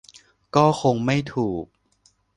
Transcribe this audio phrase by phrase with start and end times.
[0.55, 1.65] ก็คงไม่ถูก